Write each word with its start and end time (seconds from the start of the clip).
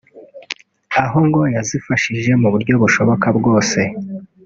aho 1.03 1.17
ngo 1.27 1.41
yazifashije 1.55 2.31
mu 2.41 2.47
buryo 2.53 2.73
bushoboka 2.81 3.27
bwose 3.37 3.79